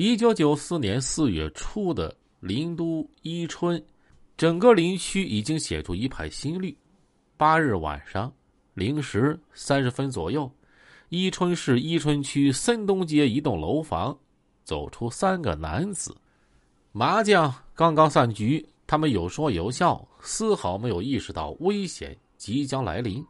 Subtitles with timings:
[0.00, 3.84] 一九九四年四月初的林都伊春，
[4.36, 6.78] 整个林区已经显出一派新绿。
[7.36, 8.32] 八日晚上
[8.74, 10.48] 零时三十分左右，
[11.08, 14.16] 伊春市伊春区森东街一栋楼房
[14.62, 16.16] 走出三个男子，
[16.92, 23.26] 麻将刚刚散局，他们有说有笑，丝毫没有意识到危险即将来临。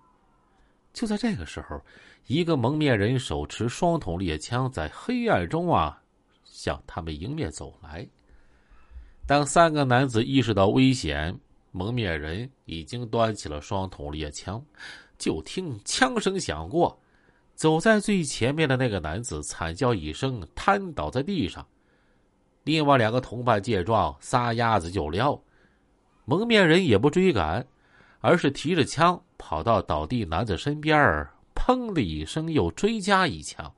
[0.93, 1.81] 就在这个时候，
[2.27, 5.99] 一个蒙面人手持双筒猎枪，在黑暗中啊，
[6.59, 8.05] 向他们迎面走来。
[9.29, 11.39] 当三个男子意识到危险，
[11.71, 14.61] 蒙面人已经端起了双筒猎枪。
[15.17, 17.01] 就听枪声响过，
[17.55, 21.65] 走在最前面的那个男子惨叫一声，瘫倒在地上。
[22.65, 25.41] 另外两个同伴见状，撒丫子就撩。
[26.25, 27.65] 蒙面人也不追赶，
[28.19, 29.23] 而是提着枪。
[29.37, 30.99] 跑到倒地男子身边，
[31.55, 33.73] 砰的一声，又追加一枪。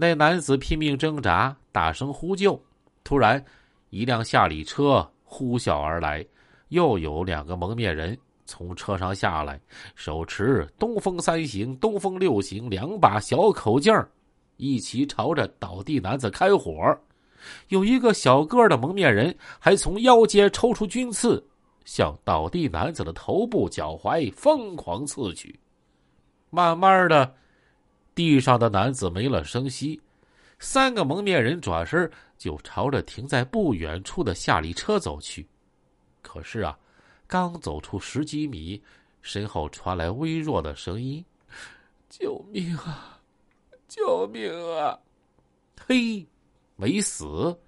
[0.00, 2.58] 那男子拼命挣扎，大声呼救。
[3.04, 3.44] 突然，
[3.90, 6.24] 一辆下里车呼啸而来，
[6.68, 8.16] 又有两个蒙面人
[8.46, 9.60] 从车上下来，
[9.94, 13.94] 手持“东风三型”“东风六型”两把小口径
[14.56, 16.98] 一起朝着倒地男子开火。
[17.68, 21.46] 有一个小个的蒙面人还从腰间抽出军刺。
[21.84, 25.60] 向倒地男子的头部、脚踝疯狂刺去，
[26.48, 27.34] 慢慢的，
[28.20, 29.98] 地上的男子没了声息。
[30.58, 35.48] 三个蒙面人转身就朝着停在不远处的夏利车走去。
[36.20, 36.78] 可是啊，
[37.26, 38.78] 刚走出十几米，
[39.22, 41.24] 身后传来微弱的声音
[42.10, 43.18] ：“救命啊！
[43.88, 44.98] 救命啊！”
[45.88, 46.26] 嘿，
[46.76, 47.58] 没死。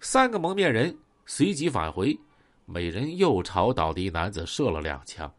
[0.00, 2.18] 三个蒙面人随即返回。
[2.66, 5.32] 每人又朝倒地男子射了两枪，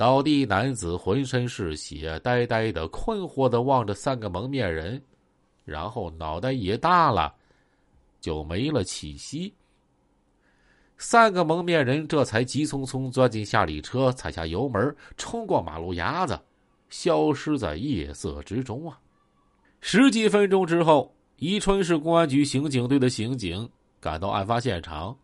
[0.00, 4.98] 倒地男子浑身是血，呆呆的、困惑的望着三个蒙面人，
[5.62, 7.34] 然后脑袋一大了，
[8.18, 9.52] 就没了气息。
[10.96, 16.40] 三个蒙面人这才急匆匆钻进夏利车，踩下油门，冲过马路牙子，
[16.88, 18.98] 消失在夜色之中啊！
[19.82, 23.68] 十几分钟之后，宜春市公安局刑警队的刑警
[24.00, 25.14] 赶到案发现场。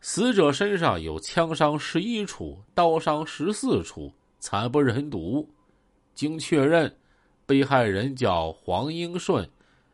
[0.00, 5.48] 死者身上有枪伤十一处，刀伤十四处，惨不忍睹。
[6.14, 6.96] 经确认，
[7.44, 9.48] 被害人叫黄英顺，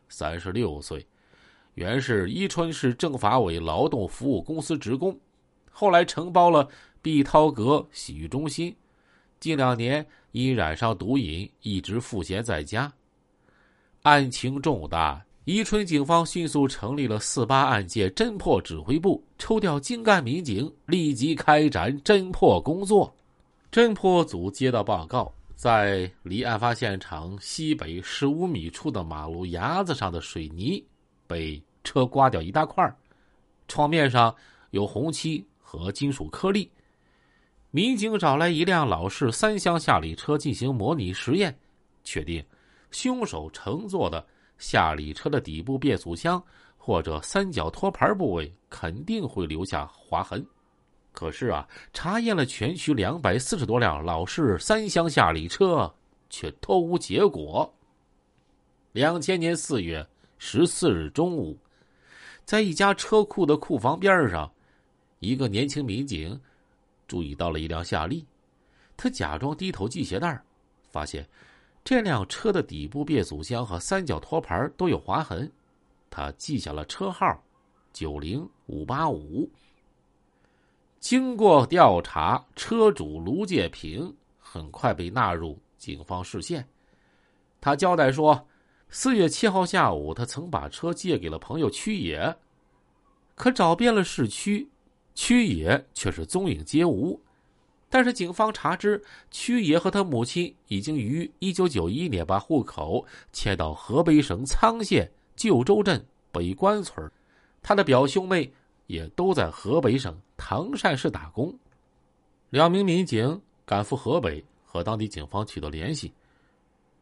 [0.07, 1.05] 三十六岁，
[1.73, 5.19] 原是伊春市政法委劳动服务公司职工，
[5.71, 6.69] 后来承包了
[7.01, 8.73] 碧涛阁洗浴中心。
[9.39, 12.91] 近两年因染上毒瘾，一直赋闲在家。
[14.03, 15.26] 案情重大。
[15.47, 23.15] 宜春警方迅速成立了四八案件侦破指挥部，抽调精干民警，立即开展侦破工作。
[23.71, 30.83] 侦破组接到报告，在离案发现场西北十五米处的马路牙子上的水泥
[31.25, 32.93] 被车刮掉一大块，
[33.69, 34.35] 窗面上
[34.71, 36.69] 有红漆和金属颗粒。
[37.71, 41.57] 民警找来一辆老式三厢夏利车进行模拟实验，
[42.03, 42.43] 确定
[42.91, 44.27] 凶手乘坐的。
[44.57, 46.41] 夏利车的底部变速箱
[46.77, 50.45] 或者三角托盘部位肯定会留下划痕，
[51.11, 55.93] 可是啊，查验了全区两百四十多辆老式三厢夏利车，
[56.29, 57.71] 却都无结果。
[58.93, 60.07] 两千年四月
[60.37, 61.57] 十四日中午，
[62.45, 64.51] 在一家车库的库房边上，
[65.19, 66.39] 一个年轻民警
[67.07, 68.25] 注意到了一辆夏利，
[68.95, 70.41] 他假装低头系鞋带
[70.89, 71.27] 发现。
[71.87, 75.49] 这辆车的底部变速箱和三角托盘都有划痕，
[76.09, 77.41] 他记下了车号：
[77.93, 79.49] 九零五八五。
[80.99, 86.67] 经过调查，车主卢建平很快被纳入警方视线。
[87.61, 88.45] 他交代说，
[88.89, 92.35] 四月七号下午，他曾把车借给了朋友曲野，
[93.33, 94.69] 可找遍了市区，
[95.15, 97.21] 曲野却是踪影皆无。
[97.89, 107.09] 但是警方查知，屈爷和他母亲已经于一九九一年把户口迁到河北省沧县旧州镇北关村，
[107.61, 108.51] 他的表兄妹
[108.87, 111.57] 也都在河北省唐山市打工。
[112.49, 116.11] 两名民警赶赴河北，和当地警方取得联系。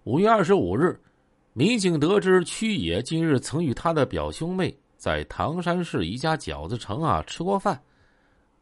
[0.03, 0.99] 五月二十五日，
[1.53, 7.81] 民警得知屈野近日曾与他的表兄妹在唐山市一家饺子城啊吃过饭。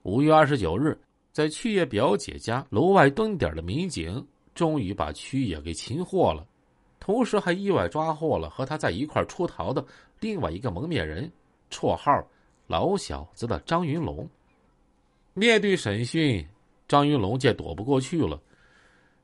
[0.03, 0.97] 五月二十九日。
[1.33, 6.45] 在曲野表姐家楼外蹲点的民警，终于把曲野给擒获了，
[7.00, 9.83] 同时还意外抓获了和他在一块出逃的
[10.19, 11.30] 另外一个蒙面人，
[11.71, 12.12] 绰号
[12.68, 14.30] “老小子”的张云龙。
[15.33, 16.47] 面对审讯，
[16.88, 18.39] 张云龙见躲不过去了，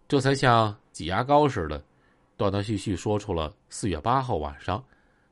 [0.08, 1.80] 这才像挤牙膏似的，
[2.36, 4.84] 断断续续说出了四月八号晚上，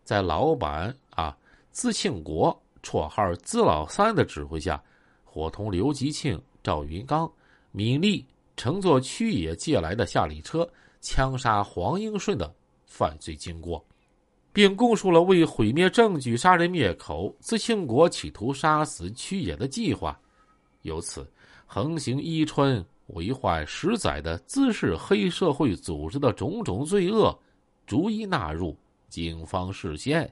[0.04, 1.36] 在老板啊
[1.72, 4.80] 资庆国（绰号资老三）的指挥下，
[5.26, 7.32] 伙同刘吉庆、赵云刚、
[7.72, 8.26] 闵丽
[8.58, 10.70] 乘坐曲野借来的夏利车，
[11.00, 12.54] 枪杀黄英顺的
[12.86, 13.82] 犯罪经过，
[14.52, 20.20] 并供述了为毁灭证据、杀人灭口，自庆国企图杀死曲野的计划。
[20.82, 21.26] 由此，
[21.66, 27.34] 横行伊春、为患十载的滋事黑社会组织的种种罪恶，
[27.86, 28.78] 逐一纳入
[29.08, 30.30] 警方视线。